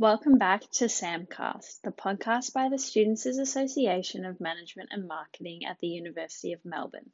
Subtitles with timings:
[0.00, 5.78] Welcome back to SAMcast, the podcast by the Students' Association of Management and Marketing at
[5.78, 7.10] the University of Melbourne.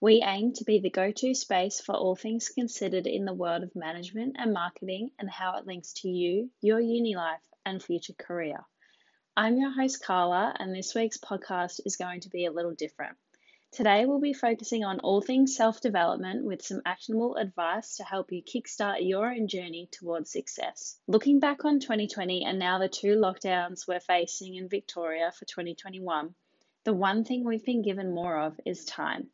[0.00, 3.64] We aim to be the go to space for all things considered in the world
[3.64, 8.12] of management and marketing and how it links to you, your uni life, and future
[8.12, 8.64] career.
[9.36, 13.16] I'm your host, Carla, and this week's podcast is going to be a little different.
[13.70, 18.32] Today, we'll be focusing on all things self development with some actionable advice to help
[18.32, 20.98] you kickstart your own journey towards success.
[21.06, 26.34] Looking back on 2020 and now the two lockdowns we're facing in Victoria for 2021,
[26.84, 29.30] the one thing we've been given more of is time.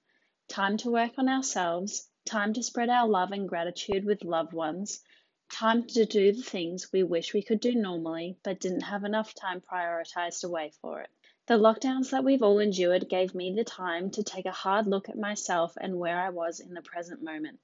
[0.49, 5.01] Time to work on ourselves, time to spread our love and gratitude with loved ones,
[5.49, 9.33] time to do the things we wish we could do normally but didn't have enough
[9.33, 11.11] time prioritized away for it.
[11.47, 15.11] The lockdowns that we've all endured gave me the time to take a hard look
[15.11, 17.61] at myself and where I was in the present moment.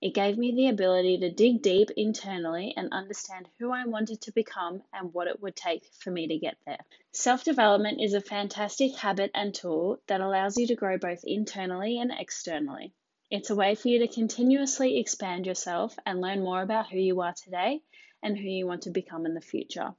[0.00, 4.32] It gave me the ability to dig deep internally and understand who I wanted to
[4.32, 6.78] become and what it would take for me to get there.
[7.10, 11.98] Self development is a fantastic habit and tool that allows you to grow both internally
[11.98, 12.92] and externally.
[13.28, 17.20] It's a way for you to continuously expand yourself and learn more about who you
[17.22, 17.82] are today
[18.22, 19.96] and who you want to become in the future.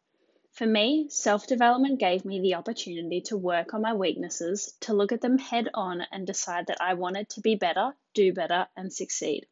[0.57, 5.11] For me, self development gave me the opportunity to work on my weaknesses, to look
[5.11, 8.91] at them head on and decide that I wanted to be better, do better, and
[8.91, 9.45] succeed.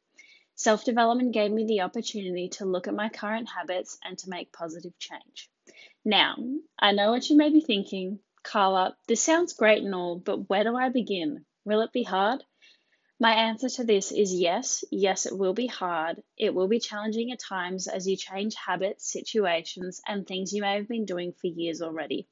[0.56, 4.52] Self development gave me the opportunity to look at my current habits and to make
[4.52, 5.48] positive change.
[6.04, 6.38] Now,
[6.80, 10.64] I know what you may be thinking Carla, this sounds great and all, but where
[10.64, 11.46] do I begin?
[11.66, 12.44] Will it be hard?
[13.18, 14.84] My answer to this is yes.
[14.92, 16.22] Yes, it will be hard.
[16.38, 20.76] It will be challenging at times as you change habits, situations, and things you may
[20.76, 22.28] have been doing for years already.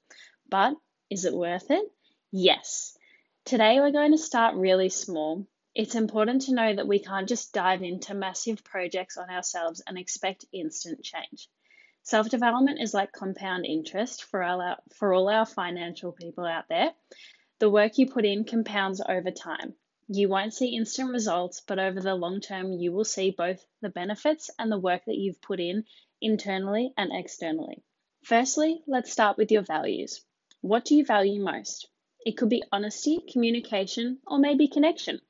[0.50, 0.76] But
[1.10, 1.90] is it worth it?
[2.32, 2.98] Yes.
[3.46, 5.48] Today we're going to start really small.
[5.74, 9.98] It's important to know that we can't just dive into massive projects on ourselves and
[9.98, 11.48] expect instant change.
[12.02, 16.68] Self development is like compound interest for all, our, for all our financial people out
[16.68, 16.92] there.
[17.60, 19.76] The work you put in compounds over time.
[20.10, 23.90] You won't see instant results, but over the long term, you will see both the
[23.90, 25.86] benefits and the work that you've put in
[26.20, 27.84] internally and externally.
[28.22, 30.22] Firstly, let's start with your values.
[30.60, 31.88] What do you value most?
[32.26, 35.22] It could be honesty, communication, or maybe connection.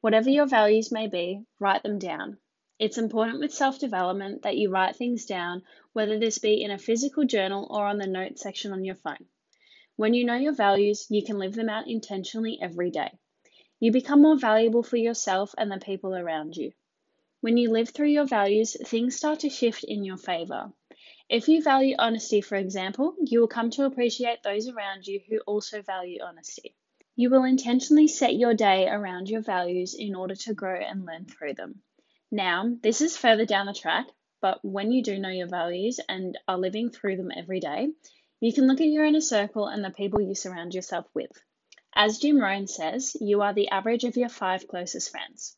[0.00, 2.38] Whatever your values may be, write them down.
[2.78, 6.78] It's important with self development that you write things down, whether this be in a
[6.78, 9.26] physical journal or on the notes section on your phone.
[9.96, 13.18] When you know your values, you can live them out intentionally every day.
[13.80, 16.72] You become more valuable for yourself and the people around you.
[17.40, 20.72] When you live through your values, things start to shift in your favor.
[21.28, 25.40] If you value honesty, for example, you will come to appreciate those around you who
[25.40, 26.76] also value honesty.
[27.16, 31.26] You will intentionally set your day around your values in order to grow and learn
[31.26, 31.82] through them.
[32.30, 34.06] Now, this is further down the track,
[34.40, 37.88] but when you do know your values and are living through them every day,
[38.40, 41.30] you can look at your inner circle and the people you surround yourself with.
[41.96, 45.56] As Jim Rohn says, you are the average of your five closest friends.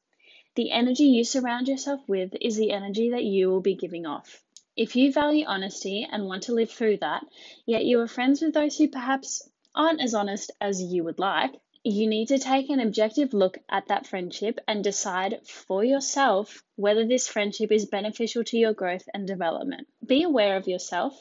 [0.54, 4.42] The energy you surround yourself with is the energy that you will be giving off.
[4.76, 7.24] If you value honesty and want to live through that,
[7.64, 11.52] yet you are friends with those who perhaps aren't as honest as you would like,
[11.82, 17.06] you need to take an objective look at that friendship and decide for yourself whether
[17.06, 19.86] this friendship is beneficial to your growth and development.
[20.04, 21.18] Be aware of yourself,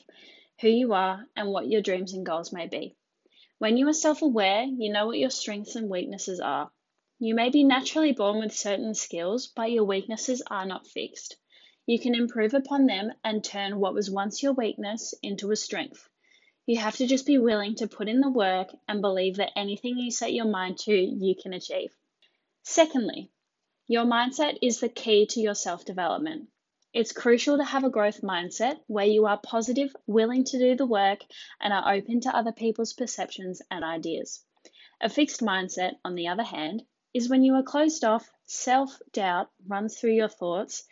[0.59, 2.96] who you are, and what your dreams and goals may be.
[3.58, 6.72] When you are self aware, you know what your strengths and weaknesses are.
[7.20, 11.38] You may be naturally born with certain skills, but your weaknesses are not fixed.
[11.86, 16.10] You can improve upon them and turn what was once your weakness into a strength.
[16.66, 19.98] You have to just be willing to put in the work and believe that anything
[20.00, 21.96] you set your mind to, you can achieve.
[22.64, 23.32] Secondly,
[23.88, 26.50] your mindset is the key to your self development.
[26.96, 30.86] It's crucial to have a growth mindset where you are positive, willing to do the
[30.86, 31.26] work,
[31.59, 34.46] and are open to other people's perceptions and ideas.
[35.02, 39.52] A fixed mindset, on the other hand, is when you are closed off, self doubt
[39.68, 40.86] runs through your thoughts,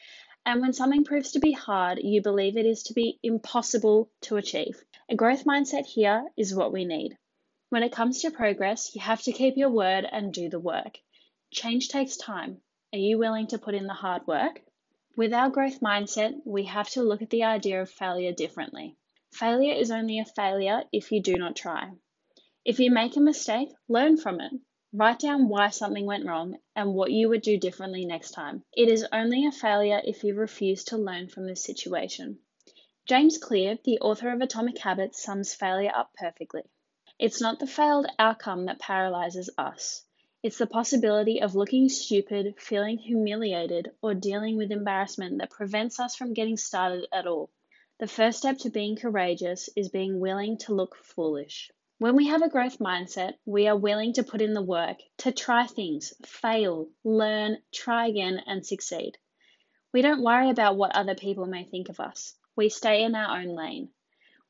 [0.46, 4.36] and when something proves to be hard, you believe it is to be impossible to
[4.36, 4.84] achieve.
[5.08, 7.18] A growth mindset here is what we need.
[7.70, 11.00] When it comes to progress, you have to keep your word and do the work.
[11.52, 12.60] Change takes time.
[12.92, 14.60] Are you willing to put in the hard work?
[15.16, 18.98] With our growth mindset, we have to look at the idea of failure differently.
[19.32, 21.92] Failure is only a failure if you do not try.
[22.66, 24.52] If you make a mistake, learn from it.
[24.92, 28.64] Write down why something went wrong and what you would do differently next time.
[28.76, 32.40] It is only a failure if you refuse to learn from this situation.
[33.06, 36.64] James Clear, the author of Atomic Habits, sums failure up perfectly.
[37.20, 40.04] It's not the failed outcome that paralyzes us.
[40.44, 46.18] It's the possibility of looking stupid, feeling humiliated, or dealing with embarrassment that prevents us
[46.18, 47.50] from getting started at all.
[48.00, 51.72] The first step to being courageous is being willing to look foolish.
[51.98, 55.32] When we have a growth mindset, we are willing to put in the work, to
[55.32, 59.18] try things, fail, learn, try again, and succeed.
[59.94, 62.36] We don't worry about what other people may think of us.
[62.58, 63.92] We stay in our own lane.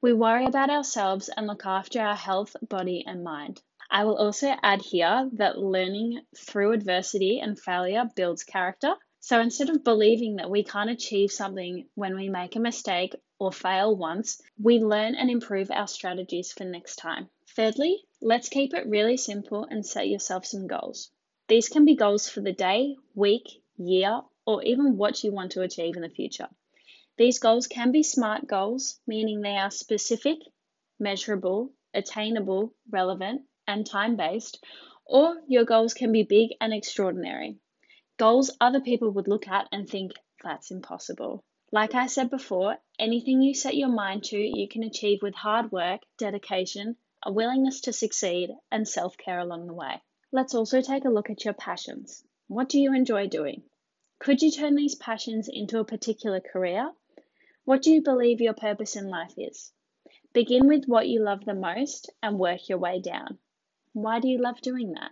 [0.02, 3.62] We worry about ourselves and look after our health, body, and mind.
[3.96, 8.96] I will also add here that learning through adversity and failure builds character.
[9.20, 13.52] So instead of believing that we can't achieve something when we make a mistake or
[13.52, 17.30] fail once, we learn and improve our strategies for next time.
[17.56, 21.12] Thirdly, let's keep it really simple and set yourself some goals.
[21.48, 25.62] These can be goals for the day, week, year, or even what you want to
[25.62, 26.50] achieve in the future.
[27.18, 30.40] These goals can be SMART goals, meaning they are specific,
[30.98, 34.64] measurable, attainable, relevant, and time based,
[35.06, 37.58] or your goals can be big and extraordinary.
[38.18, 40.14] Goals other people would look at and think,
[40.44, 41.44] that's impossible.
[41.72, 45.72] Like I said before, anything you set your mind to, you can achieve with hard
[45.72, 50.02] work, dedication, a willingness to succeed, and self care along the way.
[50.32, 52.24] Let's also take a look at your passions.
[52.48, 53.64] What do you enjoy doing?
[54.20, 56.92] Could you turn these passions into a particular career?
[57.66, 59.72] What do you believe your purpose in life is?
[60.34, 63.40] Begin with what you love the most and work your way down.
[63.96, 65.12] Why do you love doing that?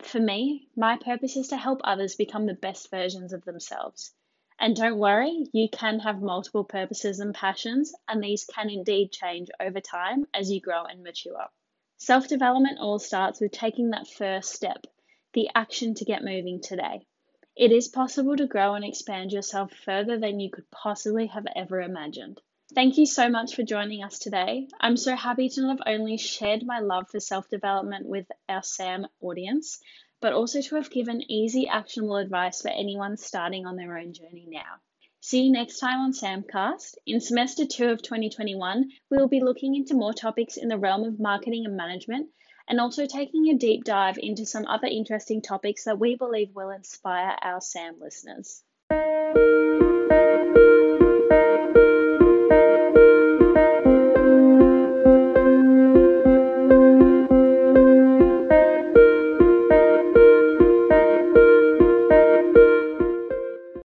[0.00, 4.14] For me, my purpose is to help others become the best versions of themselves.
[4.58, 9.48] And don't worry, you can have multiple purposes and passions, and these can indeed change
[9.58, 11.48] over time as you grow and mature.
[11.96, 14.86] Self development all starts with taking that first step,
[15.32, 17.06] the action to get moving today.
[17.56, 21.80] It is possible to grow and expand yourself further than you could possibly have ever
[21.80, 22.42] imagined.
[22.74, 24.68] Thank you so much for joining us today.
[24.78, 29.06] I'm so happy to not only shared my love for self development with our SAM
[29.22, 29.80] audience,
[30.20, 34.46] but also to have given easy, actionable advice for anyone starting on their own journey
[34.50, 34.80] now.
[35.20, 36.96] See you next time on SAMcast.
[37.06, 41.04] In semester two of 2021, we will be looking into more topics in the realm
[41.04, 42.28] of marketing and management,
[42.68, 46.70] and also taking a deep dive into some other interesting topics that we believe will
[46.70, 48.62] inspire our SAM listeners.